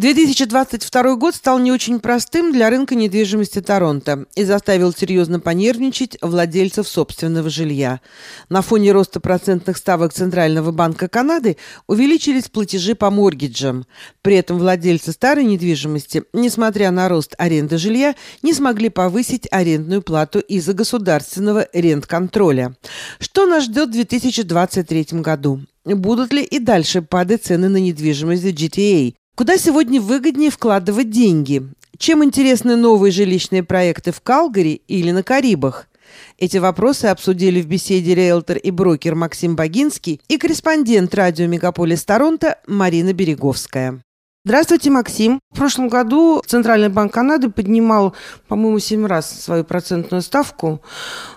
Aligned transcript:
2022 0.00 1.16
год 1.16 1.34
стал 1.34 1.58
не 1.58 1.70
очень 1.70 2.00
простым 2.00 2.52
для 2.52 2.70
рынка 2.70 2.94
недвижимости 2.94 3.60
Торонто 3.60 4.24
и 4.34 4.44
заставил 4.44 4.94
серьезно 4.94 5.40
понервничать 5.40 6.16
владельцев 6.22 6.88
собственного 6.88 7.50
жилья. 7.50 8.00
На 8.48 8.62
фоне 8.62 8.92
роста 8.92 9.20
процентных 9.20 9.76
ставок 9.76 10.14
Центрального 10.14 10.72
банка 10.72 11.06
Канады 11.06 11.58
увеличились 11.86 12.48
платежи 12.48 12.94
по 12.94 13.10
моргиджам. 13.10 13.84
При 14.22 14.36
этом 14.36 14.58
владельцы 14.58 15.12
старой 15.12 15.44
недвижимости, 15.44 16.22
несмотря 16.32 16.92
на 16.92 17.06
рост 17.10 17.34
аренды 17.36 17.76
жилья, 17.76 18.14
не 18.40 18.54
смогли 18.54 18.88
повысить 18.88 19.48
арендную 19.50 20.00
плату 20.00 20.38
из-за 20.38 20.72
государственного 20.72 21.68
рент-контроля. 21.74 22.74
Что 23.18 23.44
нас 23.44 23.64
ждет 23.64 23.90
в 23.90 23.92
2023 23.92 25.20
году? 25.20 25.60
Будут 25.84 26.32
ли 26.32 26.42
и 26.42 26.58
дальше 26.58 27.02
падать 27.02 27.44
цены 27.44 27.68
на 27.68 27.76
недвижимость 27.76 28.44
в 28.44 28.46
GTA? 28.46 29.12
Куда 29.40 29.56
сегодня 29.56 30.02
выгоднее 30.02 30.50
вкладывать 30.50 31.08
деньги? 31.08 31.62
Чем 31.96 32.22
интересны 32.22 32.76
новые 32.76 33.10
жилищные 33.10 33.62
проекты 33.62 34.12
в 34.12 34.20
Калгари 34.20 34.82
или 34.86 35.12
на 35.12 35.22
Карибах? 35.22 35.88
Эти 36.36 36.58
вопросы 36.58 37.06
обсудили 37.06 37.62
в 37.62 37.66
беседе 37.66 38.14
риэлтор 38.14 38.58
и 38.58 38.70
брокер 38.70 39.14
Максим 39.14 39.56
Богинский 39.56 40.20
и 40.28 40.36
корреспондент 40.36 41.14
радио 41.14 41.46
«Мегаполис 41.46 42.04
Торонто» 42.04 42.58
Марина 42.66 43.14
Береговская. 43.14 44.02
Здравствуйте, 44.42 44.88
Максим. 44.88 45.38
В 45.50 45.56
прошлом 45.58 45.88
году 45.88 46.42
Центральный 46.46 46.88
банк 46.88 47.12
Канады 47.12 47.50
поднимал, 47.50 48.14
по-моему, 48.48 48.78
семь 48.78 49.04
раз 49.04 49.30
свою 49.30 49.64
процентную 49.64 50.22
ставку. 50.22 50.80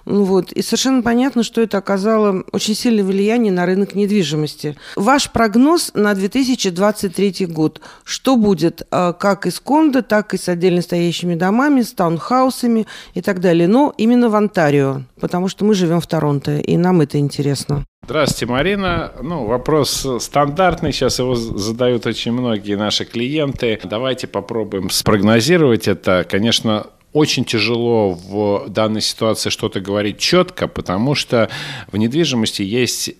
Ну 0.05 0.23
вот, 0.23 0.53
и 0.53 0.62
совершенно 0.62 1.02
понятно, 1.02 1.43
что 1.43 1.59
это 1.59 1.77
оказало 1.77 2.45
очень 2.53 2.76
сильное 2.76 3.03
влияние 3.03 3.52
на 3.52 3.66
рынок 3.66 3.93
недвижимости. 3.93 4.77
Ваш 4.95 5.31
прогноз 5.31 5.91
на 5.93 6.13
2023 6.13 7.45
год. 7.48 7.81
Что 8.05 8.38
будет 8.38 8.88
а, 8.89 9.12
как 9.12 9.48
и 9.48 9.51
с 9.51 9.59
кондо, 9.59 10.01
так 10.01 10.34
и 10.34 10.38
с 10.38 10.48
отдельно 10.48 10.81
стоящими 10.81 11.35
домами, 11.35 11.81
с 11.81 11.91
таунхаусами 11.91 12.87
и 13.15 13.21
так 13.21 13.41
далее. 13.41 13.68
Но 13.68 13.93
именно 13.98 14.29
в 14.29 14.35
Онтарио, 14.35 15.01
потому 15.24 15.48
что 15.48 15.63
мы 15.63 15.74
живем 15.74 16.02
в 16.02 16.05
Торонто, 16.05 16.57
и 16.57 16.76
нам 16.76 16.99
это 16.99 17.18
интересно. 17.18 17.85
Здравствуйте, 18.04 18.52
Марина. 18.52 19.13
Ну, 19.21 19.46
вопрос 19.46 20.05
стандартный, 20.20 20.91
сейчас 20.91 21.18
его 21.18 21.34
задают 21.34 22.05
очень 22.05 22.34
многие 22.34 22.76
наши 22.76 23.05
клиенты. 23.05 23.80
Давайте 23.85 24.27
попробуем 24.27 24.90
спрогнозировать 24.90 25.88
это. 25.88 26.26
Конечно, 26.30 26.88
очень 27.13 27.46
тяжело 27.46 28.12
в 28.12 28.68
данной 28.68 28.99
ситуации 28.99 29.49
что-то 29.49 29.80
говорить 29.80 30.18
четко, 30.18 30.68
потому 30.68 31.15
что 31.15 31.49
в 31.90 31.96
недвижимости 31.96 32.62
есть 32.62 33.12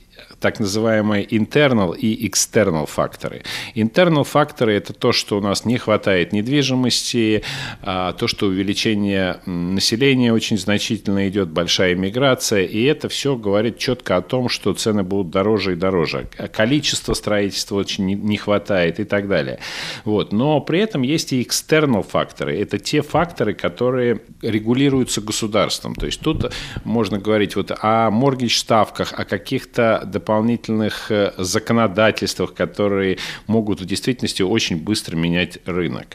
так 0.44 0.60
называемые 0.60 1.26
internal 1.26 1.96
и 1.96 2.28
external 2.28 2.86
факторы. 2.86 3.44
Internal 3.76 4.26
факторы– 4.26 4.74
это 4.76 4.92
то, 4.92 5.14
что 5.14 5.38
у 5.38 5.42
нас 5.42 5.64
не 5.64 5.78
хватает 5.78 6.34
недвижимости, 6.34 7.44
а, 7.82 8.12
то, 8.12 8.28
что 8.28 8.48
увеличение 8.48 9.40
населения 9.46 10.34
очень 10.34 10.58
значительно 10.58 11.30
идет, 11.30 11.48
большая 11.48 11.96
миграция, 11.96 12.66
и 12.66 12.84
это 12.84 13.08
все 13.08 13.38
говорит 13.38 13.78
четко 13.78 14.18
о 14.18 14.22
том, 14.22 14.50
что 14.50 14.74
цены 14.74 15.04
будут 15.04 15.30
дороже 15.30 15.74
и 15.74 15.76
дороже. 15.76 16.28
Количество 16.52 17.14
строительства 17.14 17.78
очень 17.78 18.06
не 18.06 18.36
хватает 18.36 19.00
и 19.00 19.06
так 19.06 19.30
далее. 19.30 19.60
Вот. 20.04 20.34
Но 20.34 20.60
при 20.60 20.80
этом 20.80 21.04
есть 21.04 21.32
и 21.32 21.42
external 21.42 22.04
факторы. 22.04 22.60
Это 22.60 22.80
те 22.80 23.02
факторы, 23.02 23.54
которые 23.54 24.20
регулируются 24.42 25.22
государством. 25.22 25.96
То 25.96 26.06
есть 26.06 26.20
тут 26.20 26.52
можно 26.84 27.18
говорить 27.18 27.56
вот 27.56 27.72
о 27.80 28.12
моргидж-ставках, 28.12 29.14
о 29.14 29.24
каких-то 29.24 30.02
дополнительных 30.06 30.33
дополнительных 30.34 31.12
э, 31.12 31.32
законодательствах, 31.38 32.56
которые 32.56 33.18
могут 33.46 33.82
в 33.82 33.86
действительности 33.86 34.42
очень 34.42 34.78
быстро 34.78 35.16
менять 35.16 35.60
рынок. 35.68 36.08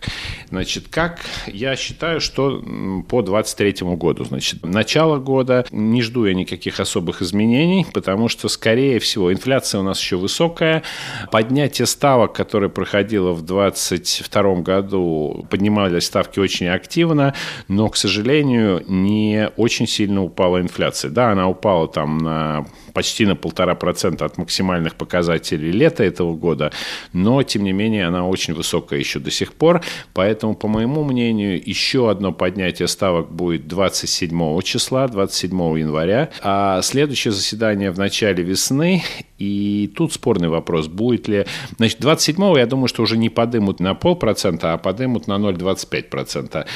Значит, 0.50 0.88
как 0.91 1.20
я 1.47 1.77
считаю, 1.77 2.20
что 2.20 2.61
по 3.08 3.22
2023 3.22 3.96
году, 3.96 4.24
значит, 4.24 4.64
начало 4.64 5.19
года 5.19 5.64
не 5.70 6.02
жду 6.02 6.27
я 6.27 6.34
никаких 6.34 6.80
особых 6.80 7.23
изменений, 7.23 7.86
потому 7.92 8.29
что, 8.29 8.48
скорее 8.48 8.98
всего, 8.98 9.33
инфляция 9.33 9.80
у 9.80 9.84
нас 9.84 10.01
еще 10.01 10.17
высокая, 10.17 10.83
поднятие 11.30 11.86
ставок, 11.86 12.33
которое 12.33 12.68
проходило 12.68 13.33
в 13.33 13.42
2022 13.42 14.55
году, 14.62 15.46
поднимались 15.48 16.06
ставки 16.06 16.40
очень 16.40 16.67
активно, 16.67 17.35
но, 17.68 17.89
к 17.89 17.96
сожалению, 17.96 18.83
не 18.89 19.50
очень 19.56 19.86
сильно 19.86 20.24
упала 20.24 20.61
инфляция. 20.61 21.11
Да, 21.11 21.30
она 21.30 21.48
упала 21.48 21.86
там 21.86 22.18
на 22.18 22.67
почти 22.98 23.27
на 23.27 23.36
полтора 23.36 23.77
процента 23.77 24.25
от 24.25 24.39
максимальных 24.39 24.97
показателей 24.97 25.70
лета 25.70 26.03
этого 26.03 26.35
года, 26.35 26.73
но, 27.13 27.45
тем 27.45 27.63
не 27.63 27.73
менее, 27.73 28.09
она 28.09 28.27
очень 28.27 28.55
высокая 28.55 28.98
еще 28.98 29.20
до 29.20 29.31
сих 29.31 29.53
пор, 29.53 29.83
поэтому, 30.14 30.57
по 30.57 30.67
моему 30.67 31.05
мнению, 31.05 31.63
еще 31.64 32.11
одно 32.11 32.33
поднятие 32.33 32.89
ставок 32.89 33.31
будет 33.31 33.69
27 33.69 34.63
числа, 34.63 35.07
27 35.07 35.79
января, 35.79 36.31
а 36.42 36.83
следующее 36.83 37.31
заседание 37.31 37.92
в 37.92 37.98
начале 37.98 38.42
весны, 38.42 39.05
и 39.38 39.90
тут 39.94 40.12
спорный 40.12 40.48
вопрос, 40.48 40.88
будет 40.88 41.28
ли... 41.28 41.46
Значит, 41.76 42.00
27 42.00 42.58
я 42.58 42.66
думаю, 42.66 42.88
что 42.88 43.02
уже 43.02 43.16
не 43.16 43.28
подымут 43.28 43.78
на 43.78 43.94
полпроцента, 43.94 44.72
а 44.72 44.78
подымут 44.78 45.28
на 45.28 45.34
0,25%. 45.34 46.66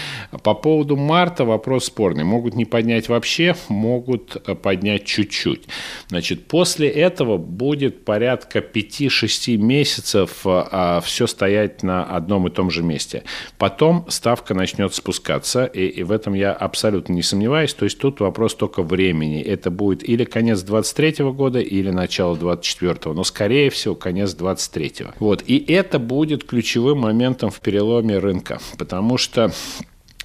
По 0.43 0.55
поводу 0.55 0.97
марта 0.97 1.45
вопрос 1.45 1.87
спорный. 1.87 2.23
Могут 2.23 2.55
не 2.55 2.65
поднять 2.65 3.09
вообще, 3.09 3.57
могут 3.69 4.37
поднять 4.63 5.05
чуть-чуть. 5.05 5.65
Значит, 6.09 6.47
после 6.47 6.89
этого 6.89 7.37
будет 7.37 8.05
порядка 8.05 8.61
5-6 8.61 9.57
месяцев 9.57 10.43
а, 10.45 11.01
все 11.01 11.27
стоять 11.27 11.83
на 11.83 12.05
одном 12.05 12.47
и 12.47 12.51
том 12.51 12.71
же 12.71 12.85
месте. 12.85 13.25
Потом 13.59 14.07
ставка 14.09 14.55
начнет 14.55 14.95
спускаться, 14.95 15.65
и, 15.65 15.87
и 15.87 16.03
в 16.05 16.13
этом 16.13 16.35
я 16.35 16.53
абсолютно 16.53 17.13
не 17.13 17.23
сомневаюсь. 17.23 17.75
То 17.75 17.87
есть 17.87 17.99
тут 17.99 18.21
вопрос 18.21 18.55
только 18.55 18.85
времени. 18.85 19.43
Это 19.43 19.73
будет 19.73 20.09
или 20.09 20.25
конец 20.25 20.63
23 20.63 21.25
года, 21.33 21.59
или 21.59 21.91
начало 21.91 22.37
24 22.53 23.15
но 23.15 23.25
скорее 23.25 23.71
всего 23.71 23.95
конец 23.95 24.35
23 24.35 25.07
Вот. 25.19 25.43
И 25.47 25.59
это 25.73 25.99
будет 25.99 26.45
ключевым 26.45 26.99
моментом 26.99 27.51
в 27.51 27.61
переломе 27.61 28.19
рынка, 28.19 28.61
потому 28.79 29.19
что 29.19 29.53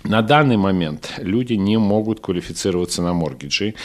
на 0.03 0.21
данный 0.21 0.57
момент 0.57 1.13
люди 1.17 1.53
не 1.53 1.77
могут 1.77 2.19
квалифицироваться 2.19 3.01
на 3.01 3.13
моргиджи, 3.13 3.75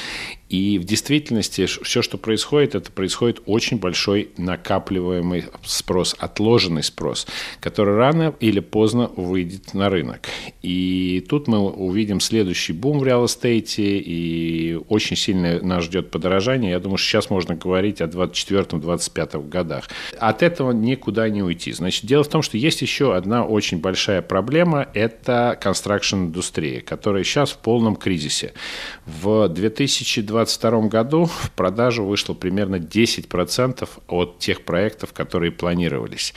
и 0.53 0.79
в 0.79 0.85
действительности 0.85 1.65
все, 1.65 2.03
что 2.03 2.19
происходит, 2.19 2.75
это 2.75 2.93
происходит 2.93 3.41
очень 3.47 3.79
большой 3.79 4.33
накапливаемый 4.37 5.47
спрос, 5.65 6.15
отложенный 6.19 6.83
спрос, 6.83 7.27
который 7.59 7.97
рано 7.97 8.35
или 8.39 8.61
поздно 8.61 9.11
выйдет 9.17 9.73
на 9.73 9.89
рынок. 9.89 10.29
И 10.61 11.25
тут 11.27 11.49
мы 11.49 11.59
увидим 11.59 12.21
следующий 12.21 12.75
бум 12.75 12.99
в 12.99 13.05
реал-эстейте, 13.05 13.97
и 13.97 14.79
очень 14.91 15.17
сильно 15.17 15.59
нас 15.63 15.85
ждет 15.85 16.11
подорожание. 16.11 16.73
Я 16.73 16.81
думаю, 16.81 16.99
что 16.99 17.09
сейчас 17.09 17.31
можно 17.31 17.55
говорить 17.55 18.03
о 18.03 18.05
2024-2025 18.05 19.49
годах. 19.49 19.89
От 20.19 20.43
этого 20.43 20.73
никуда 20.73 21.31
не 21.31 21.43
уйти. 21.43 21.73
Значит, 21.73 22.05
дело 22.05 22.25
в 22.25 22.29
том, 22.29 22.43
что 22.43 22.59
есть 22.59 22.83
еще 22.83 23.17
одна 23.17 23.47
очень 23.47 23.79
большая 23.79 24.21
проблема– 24.21 24.87
это 24.93 25.59
construction 25.63 26.27
индустрия, 26.27 26.83
которая 26.83 27.25
сейчас 27.25 27.53
в 27.53 27.57
полном 27.57 27.97
кризисе. 27.97 28.53
В 29.07 29.49
2020 29.49 30.42
2022 30.45 30.89
году 30.89 31.25
в 31.27 31.51
продажу 31.53 32.05
вышло 32.05 32.35
примерно 32.35 32.77
10% 32.77 33.89
от 34.09 34.39
тех 34.39 34.63
проектов, 34.63 35.13
которые 35.13 35.53
планировались. 35.53 36.35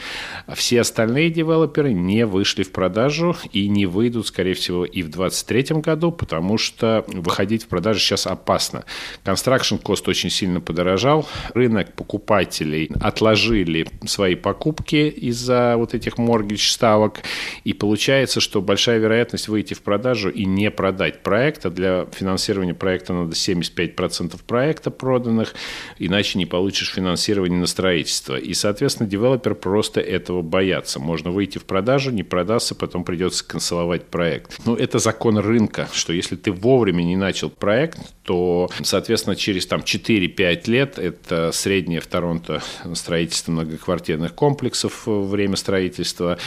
Все 0.53 0.81
остальные 0.81 1.29
девелоперы 1.29 1.93
не 1.93 2.25
вышли 2.25 2.63
в 2.63 2.71
продажу 2.71 3.35
и 3.51 3.67
не 3.67 3.85
выйдут, 3.85 4.27
скорее 4.27 4.53
всего, 4.53 4.85
и 4.85 5.01
в 5.01 5.09
2023 5.09 5.81
году, 5.81 6.11
потому 6.11 6.57
что 6.57 7.03
выходить 7.07 7.63
в 7.63 7.67
продажу 7.67 7.99
сейчас 7.99 8.27
опасно. 8.27 8.85
Construction 9.23 9.81
cost 9.81 10.09
очень 10.09 10.29
сильно 10.29 10.61
подорожал, 10.61 11.27
рынок 11.53 11.93
покупателей 11.93 12.91
отложили 13.01 13.87
свои 14.05 14.35
покупки 14.35 15.07
из-за 15.09 15.75
вот 15.77 15.93
этих 15.93 16.17
моргидж 16.17 16.69
ставок, 16.69 17.21
и 17.63 17.73
получается, 17.73 18.39
что 18.39 18.61
большая 18.61 18.99
вероятность 18.99 19.47
выйти 19.47 19.73
в 19.73 19.81
продажу 19.81 20.29
и 20.29 20.45
не 20.45 20.71
продать 20.71 21.23
проект, 21.23 21.65
а 21.65 21.69
для 21.69 22.07
финансирования 22.11 22.73
проекта 22.73 23.13
надо 23.13 23.35
75 23.35 23.84
10% 23.85 24.39
проекта 24.45 24.91
проданных, 24.91 25.55
иначе 25.99 26.37
не 26.37 26.45
получишь 26.45 26.93
финансирование 26.93 27.59
на 27.59 27.67
строительство. 27.67 28.35
И, 28.35 28.53
соответственно, 28.53 29.09
девелопер 29.09 29.55
просто 29.55 30.01
этого 30.01 30.41
боятся. 30.41 30.99
Можно 30.99 31.31
выйти 31.31 31.57
в 31.57 31.65
продажу, 31.65 32.11
не 32.11 32.23
продастся, 32.23 32.75
потом 32.75 33.03
придется 33.03 33.45
канцеловать 33.45 34.05
проект. 34.05 34.59
Но 34.65 34.75
это 34.75 34.99
закон 34.99 35.37
рынка, 35.37 35.89
что 35.93 36.13
если 36.13 36.35
ты 36.35 36.51
вовремя 36.51 37.03
не 37.03 37.15
начал 37.15 37.49
проект, 37.49 37.99
то, 38.23 38.69
соответственно, 38.83 39.35
через 39.35 39.67
там 39.67 39.81
4-5 39.81 40.69
лет, 40.69 40.97
это 40.97 41.51
среднее 41.51 41.99
в 41.99 42.07
Торонто 42.07 42.63
строительство 42.93 43.51
многоквартирных 43.51 44.33
комплексов 44.33 45.03
время 45.05 45.55
строительства, 45.55 46.37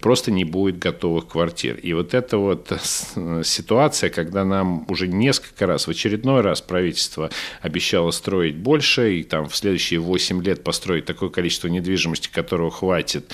просто 0.00 0.30
не 0.30 0.44
будет 0.44 0.78
готовых 0.78 1.28
квартир. 1.28 1.76
И 1.76 1.92
вот 1.92 2.14
эта 2.14 2.38
вот 2.38 2.72
ситуация, 3.44 4.10
когда 4.10 4.44
нам 4.44 4.84
уже 4.88 5.06
несколько 5.06 5.66
раз, 5.66 5.86
в 5.86 5.90
очередной 5.90 6.40
раз 6.40 6.60
правительство 6.60 6.87
правительство 6.88 7.30
обещало 7.60 8.10
строить 8.12 8.56
больше, 8.56 9.18
и 9.18 9.22
там 9.22 9.48
в 9.48 9.56
следующие 9.56 10.00
8 10.00 10.42
лет 10.42 10.64
построить 10.64 11.04
такое 11.04 11.28
количество 11.28 11.68
недвижимости, 11.68 12.30
которого 12.32 12.70
хватит, 12.70 13.32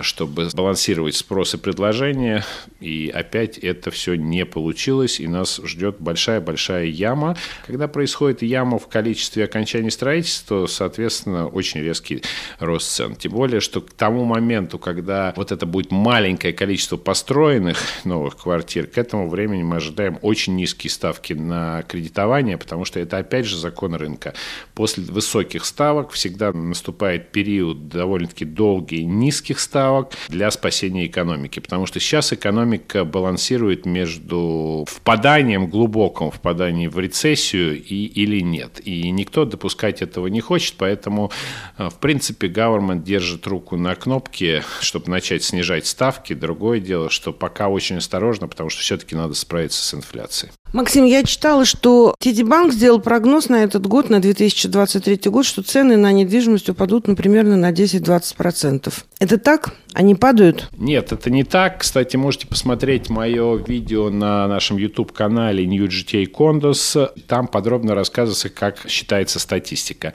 чтобы 0.00 0.48
балансировать 0.54 1.14
спрос 1.16 1.54
и 1.54 1.58
предложение. 1.58 2.44
И 2.80 3.12
опять 3.14 3.58
это 3.58 3.90
все 3.90 4.14
не 4.14 4.46
получилось, 4.46 5.20
и 5.20 5.28
нас 5.28 5.60
ждет 5.64 5.96
большая-большая 5.98 6.86
яма. 6.86 7.36
Когда 7.66 7.88
происходит 7.88 8.42
яма 8.42 8.78
в 8.78 8.88
количестве 8.88 9.44
окончания 9.44 9.90
строительства, 9.90 10.66
соответственно, 10.66 11.46
очень 11.46 11.80
резкий 11.80 12.22
рост 12.58 12.90
цен. 12.90 13.16
Тем 13.16 13.32
более, 13.32 13.60
что 13.60 13.82
к 13.82 13.92
тому 13.92 14.24
моменту, 14.24 14.78
когда 14.78 15.34
вот 15.36 15.52
это 15.52 15.66
будет 15.66 15.92
маленькое 15.92 16.54
количество 16.54 16.96
построенных 16.96 17.78
новых 18.04 18.36
квартир, 18.36 18.86
к 18.86 18.96
этому 18.96 19.28
времени 19.28 19.62
мы 19.62 19.76
ожидаем 19.76 20.18
очень 20.22 20.56
низкие 20.56 20.90
ставки 20.90 21.34
на 21.34 21.82
кредитование, 21.82 22.56
потому 22.56 22.84
что 22.84 22.93
это 23.00 23.18
опять 23.18 23.46
же 23.46 23.56
закон 23.56 23.94
рынка. 23.94 24.34
После 24.74 25.04
высоких 25.04 25.64
ставок 25.64 26.10
всегда 26.10 26.52
наступает 26.52 27.32
период 27.32 27.88
довольно-таки 27.88 28.44
долгий 28.44 29.04
низких 29.04 29.60
ставок 29.60 30.12
для 30.28 30.50
спасения 30.50 31.06
экономики, 31.06 31.60
потому 31.60 31.86
что 31.86 32.00
сейчас 32.00 32.32
экономика 32.32 33.04
балансирует 33.04 33.86
между 33.86 34.84
впаданием, 34.88 35.68
глубоким 35.68 36.30
впаданием 36.30 36.90
в 36.90 36.98
рецессию 36.98 37.82
и, 37.82 38.06
или 38.06 38.40
нет. 38.40 38.80
И 38.84 39.10
никто 39.10 39.44
допускать 39.44 40.02
этого 40.02 40.26
не 40.26 40.40
хочет, 40.40 40.74
поэтому, 40.76 41.30
э, 41.78 41.88
в 41.88 41.98
принципе, 41.98 42.48
government 42.48 43.02
держит 43.02 43.46
руку 43.46 43.76
на 43.76 43.94
кнопке, 43.94 44.62
чтобы 44.80 45.10
начать 45.10 45.42
снижать 45.44 45.86
ставки. 45.86 46.34
Другое 46.34 46.80
дело, 46.80 47.10
что 47.10 47.32
пока 47.32 47.68
очень 47.68 47.96
осторожно, 47.96 48.48
потому 48.48 48.70
что 48.70 48.80
все-таки 48.80 49.14
надо 49.14 49.34
справиться 49.34 49.82
с 49.82 49.94
инфляцией. 49.94 50.52
Максим, 50.74 51.04
я 51.04 51.22
читала, 51.22 51.64
что 51.64 52.16
Банк 52.42 52.72
сделал 52.72 52.98
прогноз 52.98 53.48
на 53.48 53.62
этот 53.62 53.86
год, 53.86 54.10
на 54.10 54.20
2023 54.20 55.30
год, 55.30 55.46
что 55.46 55.62
цены 55.62 55.96
на 55.96 56.10
недвижимость 56.10 56.68
упадут, 56.68 57.06
ну, 57.06 57.14
примерно 57.14 57.54
на 57.54 57.70
10-20%. 57.70 58.92
Это 59.20 59.38
так? 59.38 59.72
Они 59.94 60.16
падают? 60.16 60.68
Нет, 60.76 61.12
это 61.12 61.30
не 61.30 61.44
так. 61.44 61.78
Кстати, 61.78 62.16
можете 62.16 62.48
посмотреть 62.48 63.08
мое 63.08 63.56
видео 63.56 64.10
на 64.10 64.48
нашем 64.48 64.76
YouTube-канале 64.76 65.64
New 65.64 65.86
GTA 65.86 66.28
Condos. 66.28 67.08
Там 67.28 67.46
подробно 67.46 67.94
рассказывается, 67.94 68.48
как 68.48 68.84
считается 68.88 69.38
статистика. 69.38 70.12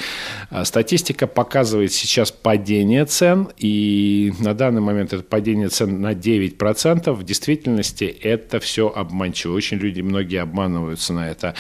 А, 0.49 0.65
статистика 0.65 1.27
показывает 1.27 1.93
сейчас 1.93 2.29
падение 2.31 3.05
цен, 3.05 3.47
и 3.57 4.33
на 4.39 4.53
данный 4.53 4.81
момент 4.81 5.13
это 5.13 5.23
падение 5.23 5.69
цен 5.69 6.01
на 6.01 6.11
9%. 6.11 7.13
В 7.13 7.23
действительности 7.23 8.03
это 8.03 8.59
все 8.59 8.89
обманчиво. 8.89 9.55
Очень 9.55 9.77
люди, 9.77 10.01
многие 10.01 10.41
обманываются 10.49 11.13
на 11.13 11.29
это. 11.29 11.55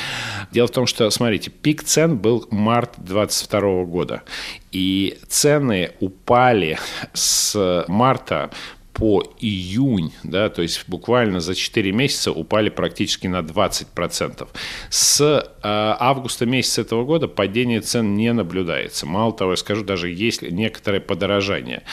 Дело 0.51 0.67
в 0.67 0.71
том, 0.71 0.85
что, 0.85 1.09
смотрите, 1.09 1.51
пик 1.51 1.83
цен 1.83 2.17
был 2.17 2.47
март 2.51 2.95
2022 2.97 3.85
года. 3.85 4.23
И 4.71 5.17
цены 5.27 5.91
упали 5.99 6.77
с 7.13 7.85
марта 7.87 8.51
по 8.99 9.23
июнь, 9.39 10.11
да, 10.23 10.49
то 10.49 10.61
есть 10.61 10.83
буквально 10.87 11.39
за 11.39 11.55
4 11.55 11.91
месяца 11.93 12.33
упали 12.33 12.67
практически 12.69 13.27
на 13.27 13.39
20%. 13.39 14.47
С 14.89 15.21
э, 15.21 15.41
августа 15.63 16.45
месяца 16.45 16.81
этого 16.81 17.05
года 17.05 17.29
падение 17.29 17.79
цен 17.79 18.15
не 18.15 18.33
наблюдается. 18.33 19.05
Мало 19.05 19.31
того, 19.31 19.51
я 19.51 19.57
скажу, 19.57 19.85
даже 19.85 20.09
есть 20.09 20.41
некоторое 20.41 20.99
подорожание. 20.99 21.83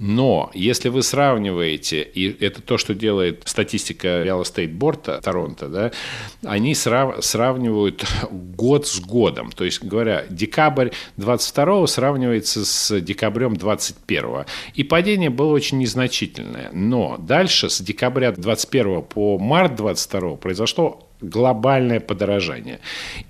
Но 0.00 0.50
если 0.54 0.88
вы 0.88 1.04
сравниваете, 1.04 2.02
и 2.02 2.44
это 2.44 2.60
то, 2.60 2.78
что 2.78 2.94
делает 2.94 3.42
статистика 3.44 4.08
Real 4.08 4.42
Estate 4.42 4.76
Board 4.76 5.20
Торонто, 5.20 5.68
да, 5.68 5.92
они 6.44 6.74
срав, 6.74 7.24
сравнивают 7.24 8.04
год 8.32 8.88
с 8.88 8.98
годом. 8.98 9.52
То 9.52 9.64
есть, 9.64 9.84
говоря, 9.84 10.24
декабрь 10.28 10.90
22 11.16 11.86
сравнивается 11.86 12.64
с 12.64 13.00
декабрем 13.00 13.56
21. 13.56 14.46
И 14.74 14.82
падение 14.82 15.30
было 15.30 15.52
очень 15.52 15.78
незначительное 15.78 16.55
сильная. 16.56 16.70
Но 16.72 17.16
дальше 17.18 17.68
с 17.68 17.80
декабря 17.80 18.32
21 18.32 19.02
по 19.02 19.38
март 19.38 19.76
22 19.76 20.36
произошло 20.36 21.06
глобальное 21.20 22.00
подорожание. 22.00 22.80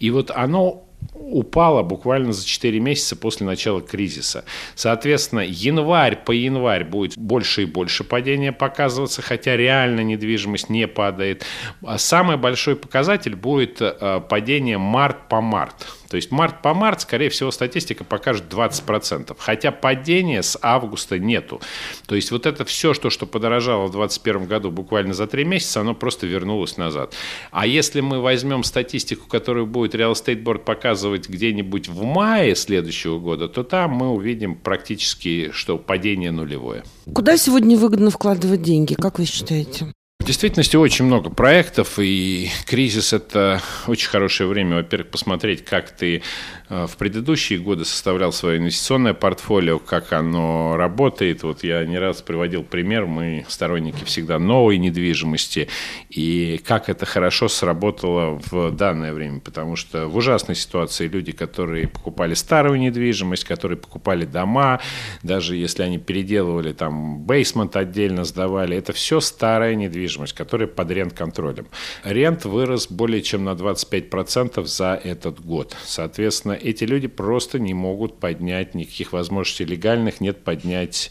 И 0.01 0.11
вот 0.11 0.31
оно 0.31 0.85
упала 1.31 1.83
буквально 1.83 2.33
за 2.33 2.47
4 2.47 2.79
месяца 2.81 3.17
после 3.17 3.47
начала 3.47 3.81
кризиса. 3.81 4.45
Соответственно, 4.75 5.41
январь 5.41 6.17
по 6.17 6.33
январь 6.33 6.85
будет 6.85 7.17
больше 7.17 7.63
и 7.63 7.67
больше 7.67 8.05
падения 8.05 8.53
показываться, 8.53 9.23
хотя 9.23 9.57
реально 9.57 10.01
недвижимость 10.01 10.71
не 10.71 10.87
падает. 10.87 11.45
А 11.85 11.99
самый 11.99 12.37
большой 12.37 12.77
показатель 12.77 13.35
будет 13.35 13.81
э, 13.81 14.21
падение 14.29 14.79
март 14.79 15.29
по 15.29 15.41
март. 15.41 15.87
То 16.09 16.17
есть 16.17 16.31
март 16.31 16.63
по 16.63 16.75
март, 16.75 17.01
скорее 17.01 17.31
всего, 17.31 17.51
статистика 17.51 18.05
покажет 18.05 18.45
20%. 18.49 19.37
Хотя 19.39 19.73
падения 19.73 20.43
с 20.43 20.59
августа 20.63 21.19
нету. 21.19 21.61
То 22.07 22.15
есть 22.15 22.31
вот 22.31 22.47
это 22.47 22.65
все, 22.65 22.95
что, 22.95 23.11
что 23.11 23.27
подорожало 23.27 23.87
в 23.87 23.93
2021 23.93 24.47
году 24.47 24.71
буквально 24.71 25.15
за 25.15 25.27
3 25.27 25.45
месяца, 25.45 25.81
оно 25.81 25.95
просто 25.95 26.27
вернулось 26.27 26.77
назад. 26.77 27.15
А 27.51 27.67
если 27.67 28.01
мы 28.01 28.21
возьмем 28.21 28.63
статистику, 28.63 29.29
которую 29.29 29.67
будет 29.67 29.95
Real 29.95 30.13
Estate 30.13 30.43
Board 30.43 30.61
показывать 30.61 31.16
где-нибудь 31.29 31.89
в 31.89 32.03
мае 32.03 32.55
следующего 32.55 33.19
года, 33.19 33.49
то 33.49 33.63
там 33.63 33.93
мы 33.93 34.11
увидим 34.11 34.55
практически, 34.55 35.51
что 35.53 35.79
падение 35.79 36.31
нулевое. 36.31 36.85
Куда 37.13 37.37
сегодня 37.37 37.77
выгодно 37.77 38.11
вкладывать 38.11 38.63
деньги, 38.63 38.95
как 38.95 39.19
вы 39.19 39.25
считаете? 39.25 39.93
Действительности 40.27 40.75
очень 40.75 41.05
много 41.05 41.31
проектов, 41.31 42.01
и 42.01 42.51
кризис– 42.67 43.13
это 43.13 43.63
очень 43.87 44.09
хорошее 44.09 44.49
время, 44.49 44.75
во-первых, 44.79 45.07
посмотреть, 45.11 45.65
как 45.65 45.93
ты 45.93 46.21
э, 46.69 46.87
в 46.89 46.97
предыдущие 46.97 47.61
годы 47.61 47.85
составлял 47.85 48.33
свое 48.33 48.59
инвестиционное 48.59 49.15
портфолио, 49.15 49.79
как 49.79 50.13
оно 50.13 50.77
работает. 50.77 51.45
Вот 51.45 51.63
я 51.63 51.85
не 51.87 51.97
раз 51.97 52.23
приводил 52.23 52.65
пример, 52.65 53.07
мы 53.07 53.47
сторонники 53.49 54.03
всегда 54.03 54.41
новой 54.41 54.79
недвижимости, 54.79 55.69
и 56.11 56.61
как 56.67 56.89
это 56.89 57.07
хорошо 57.07 57.47
сработало 57.47 58.43
в 58.51 58.73
данное 58.73 59.13
время, 59.13 59.39
потому 59.39 59.77
что 59.77 60.09
в 60.09 60.17
ужасной 60.17 60.57
ситуации 60.57 61.07
люди, 61.07 61.31
которые 61.31 61.87
покупали 61.87 62.35
старую 62.35 62.81
недвижимость, 62.81 63.45
которые 63.45 63.79
покупали 63.79 64.25
дома, 64.25 64.81
даже 65.23 65.55
если 65.55 65.85
они 65.85 65.99
переделывали 65.99 66.73
там 66.73 67.21
бейсмент 67.21 67.77
отдельно 67.77 68.25
сдавали, 68.25 68.77
это 68.77 68.93
все 68.93 69.21
старая 69.21 69.77
недвижимость 69.77 70.16
недвижимость, 70.17 70.35
которая 70.35 70.69
под 70.69 70.91
рент-контролем. 70.91 71.67
Рент 72.05 72.45
вырос 72.45 72.89
более 72.89 73.23
чем 73.23 73.45
на 73.45 73.51
25% 73.51 74.65
за 74.65 75.01
этот 75.03 75.45
год. 75.45 75.77
Соответственно, 75.85 76.53
эти 76.53 76.85
люди 76.85 77.09
просто 77.09 77.59
не 77.59 77.75
могут 77.75 78.19
поднять, 78.19 78.75
никаких 78.75 79.13
возможностей 79.13 79.65
легальных 79.65 80.21
нет 80.21 80.45
поднять 80.45 81.11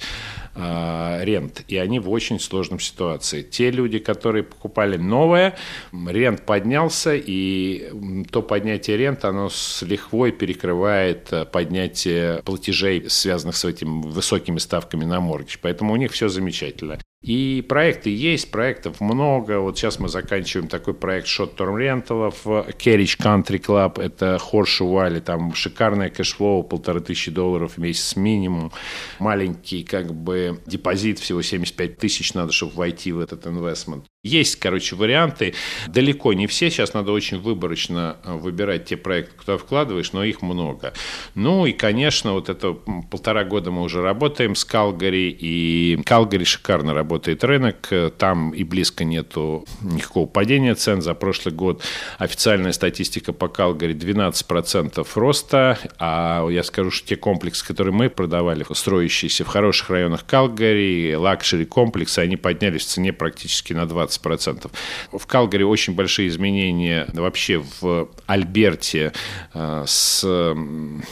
э, 0.56 1.20
рент. 1.24 1.64
И 1.68 1.78
они 1.78 2.00
в 2.00 2.10
очень 2.10 2.40
сложном 2.40 2.80
ситуации. 2.80 3.42
Те 3.44 3.72
люди, 3.72 4.00
которые 4.00 4.44
покупали 4.44 4.98
новое, 4.98 5.56
рент 5.92 6.46
поднялся, 6.46 7.16
и 7.16 7.90
то 8.32 8.42
поднятие 8.42 8.98
рент, 8.98 9.26
оно 9.26 9.50
с 9.50 9.82
лихвой 9.84 10.32
перекрывает 10.32 11.32
э, 11.32 11.46
поднятие 11.46 12.42
платежей, 12.44 13.10
связанных 13.10 13.56
с 13.56 13.66
этими 13.66 14.04
высокими 14.08 14.60
ставками 14.60 15.06
на 15.06 15.20
моргидж. 15.20 15.58
Поэтому 15.62 15.94
у 15.94 15.96
них 15.96 16.12
все 16.12 16.30
замечательно. 16.30 17.00
И 17.26 17.66
проекты 17.68 18.16
есть, 18.16 18.52
проектов 18.52 19.02
много. 19.02 19.60
Вот 19.60 19.80
сейчас 19.80 20.00
мы 20.00 20.10
заканчиваем 20.10 20.68
такой 20.68 20.94
проект 20.94 21.26
Short 21.26 21.56
Term 21.58 21.76
Rental 21.76 22.32
в 22.44 22.70
Carriage 22.78 23.20
Country 23.20 23.60
Club. 23.60 24.00
Это 24.00 24.40
Horseshoe 24.40 24.88
Valley, 24.92 25.22
там 25.22 25.56
шикарное 25.56 26.12
cash 26.12 26.34
flow, 26.34 26.62
полторы 26.62 27.00
тысячи 27.00 27.32
долларов 27.32 27.74
в 27.74 27.78
месяц 27.80 28.16
минимум. 28.16 28.72
Маленький 29.18 29.84
как 29.84 30.14
бы 30.14 30.62
депозит, 30.68 31.18
всего 31.18 31.42
75 31.42 31.98
тысяч 31.98 32.36
надо, 32.36 32.52
чтобы 32.52 32.74
войти 32.74 33.12
в 33.12 33.20
этот 33.20 33.48
investment. 33.48 34.06
Есть, 34.26 34.56
короче, 34.56 34.96
варианты. 34.96 35.54
Далеко 35.88 36.34
не 36.34 36.48
все. 36.48 36.72
Сейчас 36.72 36.96
надо 36.96 37.12
очень 37.12 37.38
выборочно 37.40 38.18
э, 38.24 38.34
выбирать 38.34 38.86
те 38.86 38.98
проекты, 38.98 39.34
куда 39.38 39.60
вкладываешь, 39.60 40.14
но 40.14 40.24
их 40.24 40.42
много. 40.42 40.94
Ну 41.36 41.68
и, 41.68 41.74
конечно, 41.74 42.34
вот 42.34 42.50
это 42.50 42.74
полтора 43.12 43.44
года 43.44 43.70
мы 43.70 43.84
уже 43.84 44.02
работаем 44.02 44.56
с 44.56 44.66
Калгари, 44.66 45.30
и 45.30 46.02
Калгари 46.04 46.44
шикарно 46.44 46.96
работает 46.96 47.44
рынок. 47.44 47.88
Там 48.18 48.50
и 48.50 48.64
близко 48.64 49.04
нету 49.04 49.64
никакого 49.82 50.26
падения 50.26 50.74
цен. 50.74 51.04
За 51.04 51.14
прошлый 51.14 51.54
год 51.54 51.84
официальная 52.18 52.72
статистика 52.72 53.32
по 53.32 53.48
Калгари 53.48 53.94
12% 53.94 55.08
роста, 55.14 55.78
а 56.00 56.48
я 56.50 56.64
скажу, 56.64 56.90
что 56.90 57.10
те 57.10 57.16
комплексы, 57.16 57.64
которые 57.64 57.94
мы 57.94 58.10
продавали, 58.10 58.66
строящиеся 58.72 59.44
в 59.46 59.50
хороших 59.50 59.92
районах 59.92 60.26
Калгари, 60.26 61.14
luxury 61.14 61.66
комплексы, 61.66 62.18
они 62.18 62.38
поднялись 62.38 62.82
в 62.82 62.88
цене 62.88 63.14
практически 63.14 63.74
на 63.74 63.86
20 63.86 64.15
15%. 64.20 64.72
В 65.12 65.26
Калгари 65.26 65.64
очень 65.64 65.94
большие 65.94 66.28
изменения 66.28 67.08
вообще 67.14 67.64
в 67.80 68.10
Альберте 68.26 69.14
э, 69.54 69.84
с 69.86 70.22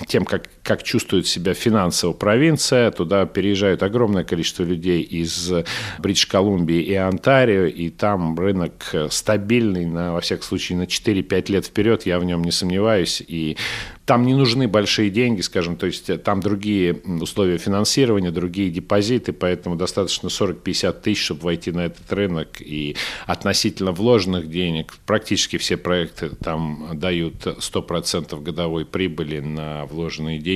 тем, 0.08 0.26
как 0.26 0.48
как 0.64 0.82
чувствует 0.84 1.28
себя 1.28 1.54
финансово 1.54 2.14
провинция. 2.14 2.90
Туда 2.92 3.26
переезжают 3.26 3.84
огромное 3.84 4.24
количество 4.24 4.64
людей 4.64 5.02
из 5.02 5.52
Бридж-Колумбии 6.00 6.82
и 6.82 6.94
Онтарио, 6.96 7.66
и 7.66 7.90
там 7.90 8.40
рынок 8.40 8.96
стабильный, 9.10 9.86
на, 9.86 10.14
во 10.14 10.22
всяком 10.22 10.44
случае, 10.44 10.78
на 10.78 10.84
4-5 10.84 11.52
лет 11.52 11.66
вперед, 11.66 12.06
я 12.06 12.18
в 12.20 12.24
нем 12.24 12.44
не 12.44 12.52
сомневаюсь, 12.52 13.22
и 13.28 13.58
там 14.06 14.26
не 14.26 14.34
нужны 14.34 14.68
большие 14.68 15.10
деньги, 15.10 15.42
скажем, 15.42 15.78
то 15.78 15.86
есть 15.86 16.24
там 16.24 16.42
другие 16.42 16.94
условия 16.94 17.58
финансирования, 17.58 18.32
другие 18.32 18.70
депозиты, 18.70 19.32
поэтому 19.32 19.78
достаточно 19.78 20.28
40-50 20.28 21.02
тысяч, 21.02 21.24
чтобы 21.24 21.44
войти 21.44 21.72
на 21.72 21.86
этот 21.86 22.12
рынок. 22.12 22.60
И 22.60 22.98
относительно 23.26 23.94
вложенных 23.94 24.50
денег 24.50 24.94
практически 25.06 25.58
все 25.58 25.78
проекты 25.78 26.30
там 26.30 26.90
дают 26.94 27.46
100% 27.46 28.42
годовой 28.42 28.86
прибыли 28.86 29.40
на 29.40 29.86
вложенные 29.86 30.40
деньги. 30.40 30.53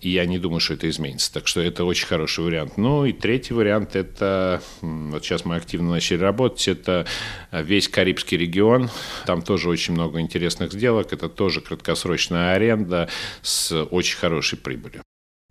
И 0.00 0.08
я 0.08 0.24
не 0.24 0.38
думаю, 0.38 0.60
что 0.60 0.74
это 0.74 0.88
изменится. 0.88 1.30
Так 1.32 1.46
что 1.46 1.60
это 1.60 1.84
очень 1.84 2.06
хороший 2.06 2.42
вариант. 2.42 2.78
Ну 2.78 3.04
и 3.04 3.12
третий 3.12 3.52
вариант– 3.52 3.90
это, 3.96 4.62
вот 4.80 5.22
сейчас 5.24 5.44
мы 5.44 5.56
активно 5.56 5.90
начали 5.90 6.18
работать, 6.18 6.68
это 6.68 7.06
весь 7.52 7.86
Карибский 7.88 8.38
регион. 8.38 8.88
Там 9.26 9.42
тоже 9.42 9.68
очень 9.68 9.92
много 9.92 10.20
интересных 10.20 10.72
сделок. 10.72 11.12
Это 11.12 11.28
тоже 11.28 11.60
краткосрочная 11.60 12.54
аренда 12.54 13.10
с 13.42 13.84
очень 13.84 14.16
хорошей 14.16 14.58
прибылью. 14.58 15.02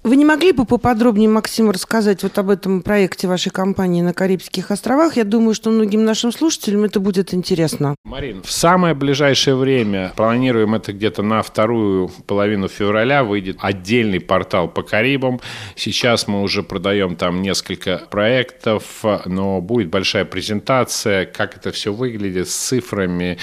Вы 0.10 0.16
не 0.16 0.26
могли 0.26 0.54
бы 0.54 0.66
поподробнее, 0.66 1.30
Максим, 1.30 1.70
рассказать 1.70 2.24
вот 2.24 2.36
об 2.40 2.50
этом 2.50 2.82
проекте 2.82 3.28
вашей 3.28 3.52
компании 3.52 4.02
на 4.02 4.12
Карибских 4.12 4.72
островах? 4.72 5.18
Я 5.18 5.24
думаю, 5.24 5.54
что 5.54 5.70
многим 5.70 6.04
нашим 6.04 6.32
слушателям 6.32 6.84
это 6.84 7.00
будет 7.00 7.32
интересно. 7.32 7.94
Марин, 8.06 8.42
в 8.42 8.52
самое 8.52 8.96
ближайшее 8.96 9.56
время, 9.56 10.12
планируем 10.16 10.74
это 10.74 10.94
где-то 10.94 11.22
на 11.22 11.44
вторую 11.44 12.10
половину 12.26 12.68
февраля, 12.68 13.24
выйдет 13.24 13.58
отдельный 13.62 14.20
портал 14.20 14.68
по 14.68 14.82
Карибам. 14.82 15.42
Сейчас 15.76 16.28
мы 16.28 16.42
уже 16.42 16.64
продаем 16.64 17.16
там 17.16 17.44
несколько 17.44 18.02
проектов, 18.10 19.04
но 19.28 19.62
будет 19.62 19.90
большая 19.90 20.26
презентация, 20.26 21.28
как 21.28 21.56
это 21.56 21.72
все 21.72 21.94
выглядит 21.94 22.50
с 22.50 22.56
цифрами. 22.56 23.38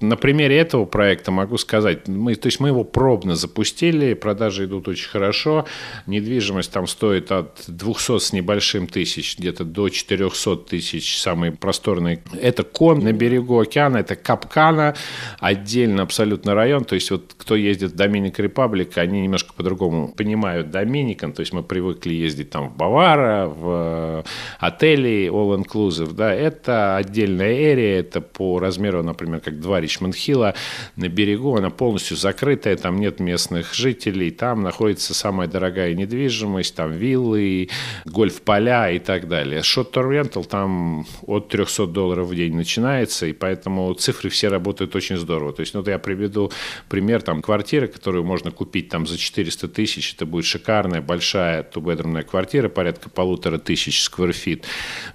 На 0.00 0.16
примере 0.16 0.58
этого 0.58 0.84
проекта 0.84 1.30
могу 1.30 1.58
сказать, 1.58 2.08
мы, 2.08 2.34
то 2.34 2.48
есть 2.48 2.58
мы 2.58 2.68
его 2.68 2.82
пробно 2.82 3.36
запустили, 3.36 4.14
продажи 4.14 4.64
идут 4.64 4.88
очень 4.88 5.08
хорошо. 5.08 5.64
Недвижимость 6.08 6.72
там 6.72 6.86
стоит 6.86 7.30
от 7.30 7.64
200 7.66 8.18
с 8.18 8.32
небольшим 8.32 8.86
тысяч, 8.86 9.38
где-то 9.38 9.64
до 9.64 9.90
400 9.90 10.56
тысяч, 10.56 11.20
самый 11.20 11.52
просторный. 11.52 12.20
Это 12.40 12.62
Кон 12.62 13.00
на 13.00 13.12
берегу 13.12 13.60
океана, 13.60 13.98
это 13.98 14.16
Капкана, 14.16 14.96
отдельно 15.38 16.02
абсолютно 16.02 16.54
район. 16.54 16.84
То 16.84 16.94
есть 16.94 17.10
вот 17.10 17.34
кто 17.36 17.56
ездит 17.56 17.92
в 17.92 17.94
Доминик 17.94 18.38
Репаблик, 18.38 18.96
они 18.96 19.20
немножко 19.20 19.52
по-другому 19.52 20.08
понимают 20.08 20.70
Доминикан. 20.70 21.34
То 21.34 21.40
есть 21.40 21.52
мы 21.52 21.62
привыкли 21.62 22.14
ездить 22.14 22.48
там 22.48 22.70
в 22.70 22.76
Бавара, 22.76 23.46
в 23.46 24.24
отели 24.58 25.30
All 25.30 25.62
Inclusive. 25.62 26.14
Да, 26.14 26.32
это 26.32 26.96
отдельная 26.96 27.52
эрия, 27.52 28.00
это 28.00 28.22
по 28.22 28.58
размеру, 28.58 29.02
например, 29.02 29.40
как 29.40 29.60
два 29.60 29.78
Ричмонд 29.78 30.14
Хилла 30.14 30.54
на 30.96 31.08
берегу. 31.08 31.54
Она 31.54 31.68
полностью 31.68 32.16
закрытая, 32.16 32.76
там 32.76 32.98
нет 32.98 33.20
местных 33.20 33.74
жителей, 33.74 34.30
там 34.30 34.62
находится 34.62 35.12
самая 35.12 35.48
дорогая 35.48 35.87
дорогая 35.88 35.94
недвижимость, 35.94 36.74
там 36.74 36.92
виллы, 36.92 37.68
гольф-поля 38.04 38.90
и 38.90 38.98
так 38.98 39.28
далее. 39.28 39.60
Short-term 39.60 40.44
там 40.48 41.06
от 41.26 41.48
300 41.48 41.86
долларов 41.86 42.28
в 42.28 42.34
день 42.34 42.54
начинается, 42.54 43.26
и 43.26 43.32
поэтому 43.32 43.92
цифры 43.94 44.30
все 44.30 44.48
работают 44.48 44.94
очень 44.96 45.16
здорово. 45.16 45.52
То 45.52 45.60
есть, 45.60 45.74
ну, 45.74 45.82
я 45.86 45.98
приведу 45.98 46.50
пример, 46.88 47.22
там, 47.22 47.42
квартиры, 47.42 47.88
которую 47.88 48.24
можно 48.24 48.50
купить 48.50 48.88
там 48.88 49.06
за 49.06 49.16
400 49.16 49.68
тысяч, 49.68 50.14
это 50.14 50.26
будет 50.26 50.44
шикарная, 50.44 51.00
большая 51.00 51.62
тубедромная 51.62 52.22
квартира, 52.22 52.68
порядка 52.68 53.10
полутора 53.10 53.58
тысяч 53.58 54.02
скверфит, 54.02 54.64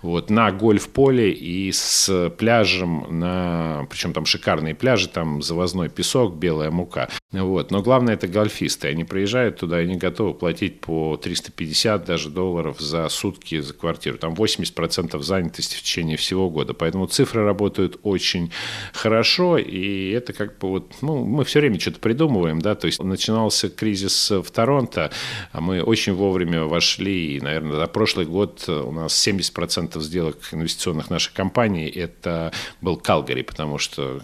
вот, 0.01 0.29
на 0.29 0.51
гольф-поле 0.51 1.31
и 1.31 1.71
с 1.71 2.29
пляжем, 2.37 3.05
на, 3.09 3.87
причем 3.89 4.13
там 4.13 4.25
шикарные 4.25 4.75
пляжи, 4.75 5.07
там 5.07 5.41
завозной 5.41 5.89
песок, 5.89 6.35
белая 6.35 6.71
мука. 6.71 7.09
Вот. 7.33 7.71
Но 7.71 7.81
главное 7.81 8.13
это 8.13 8.27
гольфисты. 8.27 8.87
Они 8.87 9.03
приезжают 9.03 9.57
туда, 9.57 9.77
они 9.77 9.97
готовы 9.97 10.33
платить 10.33 10.79
по 10.79 11.17
350 11.17 12.05
даже 12.05 12.29
долларов 12.29 12.79
за 12.79 13.09
сутки 13.09 13.59
за 13.59 13.73
квартиру. 13.73 14.17
Там 14.17 14.33
80% 14.33 15.21
занятости 15.21 15.75
в 15.75 15.81
течение 15.81 16.17
всего 16.17 16.49
года. 16.49 16.73
Поэтому 16.73 17.07
цифры 17.07 17.43
работают 17.43 17.99
очень 18.03 18.51
хорошо. 18.93 19.57
И 19.57 20.11
это 20.11 20.33
как 20.33 20.59
бы 20.59 20.69
вот, 20.69 20.93
ну, 21.01 21.25
мы 21.25 21.43
все 21.43 21.59
время 21.59 21.79
что-то 21.79 21.99
придумываем, 21.99 22.61
да, 22.61 22.75
то 22.75 22.85
есть 22.87 23.01
начинался 23.01 23.69
кризис 23.69 24.29
в 24.29 24.49
Торонто, 24.51 25.11
а 25.51 25.61
мы 25.61 25.81
очень 25.81 26.13
вовремя 26.13 26.63
вошли, 26.63 27.37
и, 27.37 27.41
наверное, 27.41 27.77
за 27.77 27.87
прошлый 27.87 28.25
год 28.25 28.67
у 28.67 28.91
нас 28.91 29.27
70% 29.27 29.99
сделок 30.01 30.37
инвестиционных 30.51 31.09
нашей 31.09 31.33
компании 31.33 31.89
это 31.89 32.51
был 32.81 32.97
Калгари, 32.97 33.41
потому 33.41 33.77
что 33.77 34.21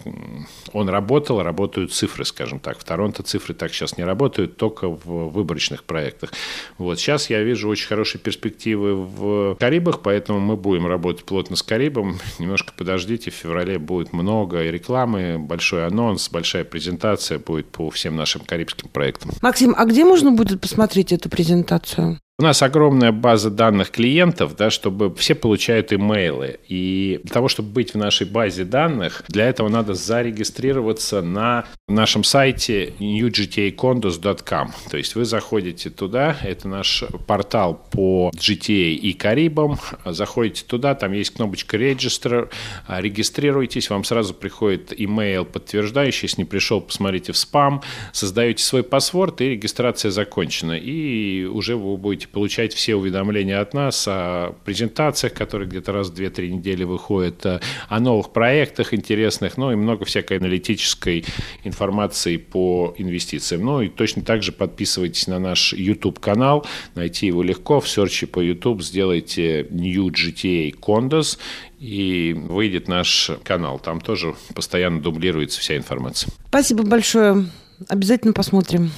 он 0.72 0.88
работал, 0.88 1.42
работают 1.42 1.92
цифры, 1.92 2.24
скажем 2.24 2.60
так. 2.60 2.78
В 2.78 2.84
Торонто 2.84 2.99
цифры 3.08 3.54
так 3.54 3.72
сейчас 3.72 3.96
не 3.96 4.04
работают, 4.04 4.56
только 4.56 4.88
в 4.88 5.30
выборочных 5.30 5.84
проектах. 5.84 6.32
Вот 6.78 6.98
сейчас 6.98 7.30
я 7.30 7.42
вижу 7.42 7.68
очень 7.68 7.88
хорошие 7.88 8.20
перспективы 8.20 8.94
в 8.94 9.56
Карибах, 9.56 10.00
поэтому 10.02 10.40
мы 10.40 10.56
будем 10.56 10.86
работать 10.86 11.24
плотно 11.24 11.56
с 11.56 11.62
Карибом. 11.62 12.18
Немножко 12.38 12.72
подождите, 12.76 13.30
в 13.30 13.34
феврале 13.34 13.78
будет 13.78 14.12
много 14.12 14.62
рекламы, 14.62 15.38
большой 15.38 15.86
анонс, 15.86 16.28
большая 16.30 16.64
презентация 16.64 17.38
будет 17.38 17.68
по 17.68 17.90
всем 17.90 18.16
нашим 18.16 18.42
карибским 18.42 18.88
проектам. 18.88 19.30
Максим, 19.42 19.74
а 19.76 19.84
где 19.84 20.04
можно 20.04 20.32
будет 20.32 20.60
посмотреть 20.60 21.12
эту 21.12 21.28
презентацию? 21.28 22.18
У 22.40 22.42
нас 22.42 22.62
огромная 22.62 23.12
база 23.12 23.50
данных 23.50 23.90
клиентов, 23.90 24.56
да, 24.56 24.70
чтобы 24.70 25.14
все 25.14 25.34
получают 25.34 25.92
имейлы. 25.92 26.58
И 26.68 27.20
для 27.22 27.34
того, 27.34 27.48
чтобы 27.48 27.68
быть 27.68 27.92
в 27.92 27.98
нашей 27.98 28.26
базе 28.26 28.64
данных, 28.64 29.22
для 29.28 29.46
этого 29.46 29.68
надо 29.68 29.92
зарегистрироваться 29.92 31.20
на 31.20 31.66
нашем 31.86 32.24
сайте 32.24 32.94
newgtacondos.com. 32.98 34.72
То 34.90 34.96
есть 34.96 35.16
вы 35.16 35.26
заходите 35.26 35.90
туда, 35.90 36.34
это 36.42 36.66
наш 36.66 37.04
портал 37.26 37.86
по 37.92 38.30
GTA 38.34 38.94
и 38.94 39.12
Карибам. 39.12 39.78
Заходите 40.06 40.64
туда, 40.66 40.94
там 40.94 41.12
есть 41.12 41.34
кнопочка 41.34 41.76
Register, 41.76 42.48
регистрируйтесь, 42.88 43.90
вам 43.90 44.02
сразу 44.02 44.32
приходит 44.32 44.94
имейл 44.98 45.44
подтверждающий, 45.44 46.24
если 46.24 46.40
не 46.40 46.46
пришел, 46.46 46.80
посмотрите 46.80 47.32
в 47.32 47.36
спам, 47.36 47.82
создаете 48.14 48.64
свой 48.64 48.82
паспорт 48.82 49.42
и 49.42 49.50
регистрация 49.50 50.10
закончена. 50.10 50.78
И 50.78 51.44
уже 51.44 51.76
вы 51.76 51.98
будете 51.98 52.29
получать 52.32 52.74
все 52.74 52.94
уведомления 52.94 53.60
от 53.60 53.74
нас 53.74 54.06
о 54.08 54.54
презентациях, 54.64 55.34
которые 55.34 55.68
где-то 55.68 55.92
раз 55.92 56.10
в 56.10 56.14
2-3 56.14 56.48
недели 56.50 56.84
выходят, 56.84 57.44
э, 57.46 57.60
о 57.88 58.00
новых 58.00 58.32
проектах 58.32 58.94
интересных, 58.94 59.56
ну 59.56 59.72
и 59.72 59.74
много 59.76 60.04
всякой 60.04 60.38
аналитической 60.38 61.24
информации 61.64 62.36
по 62.36 62.94
инвестициям. 62.96 63.64
Ну 63.64 63.82
и 63.82 63.88
точно 63.88 64.22
так 64.22 64.42
же 64.42 64.52
подписывайтесь 64.52 65.26
на 65.26 65.38
наш 65.38 65.72
YouTube-канал, 65.72 66.66
найти 66.94 67.26
его 67.26 67.42
легко, 67.42 67.80
в 67.80 67.88
серче 67.88 68.26
по 68.26 68.40
YouTube 68.40 68.82
сделайте 68.82 69.66
New 69.70 70.08
GTA 70.08 70.74
Condos, 70.78 71.38
и 71.80 72.36
выйдет 72.36 72.88
наш 72.88 73.30
канал. 73.42 73.78
Там 73.78 74.00
тоже 74.00 74.34
постоянно 74.54 75.00
дублируется 75.00 75.60
вся 75.60 75.76
информация. 75.76 76.30
Спасибо 76.48 76.84
большое. 76.84 77.46
Обязательно 77.88 78.34
посмотрим. 78.34 78.90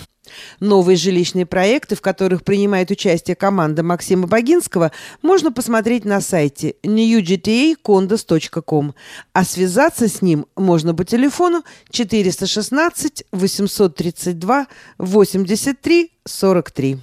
Новые 0.60 0.96
жилищные 0.96 1.46
проекты, 1.46 1.96
в 1.96 2.00
которых 2.00 2.44
принимает 2.44 2.90
участие 2.90 3.36
команда 3.36 3.82
Максима 3.82 4.26
Богинского, 4.26 4.92
можно 5.22 5.52
посмотреть 5.52 6.04
на 6.04 6.20
сайте 6.20 6.74
newgtacondos.com, 6.82 8.94
а 9.32 9.44
связаться 9.44 10.08
с 10.08 10.22
ним 10.22 10.46
можно 10.56 10.94
по 10.94 11.04
телефону 11.04 11.62
416 11.90 13.24
832 13.32 14.66
83 14.98 16.10
43. 16.24 16.98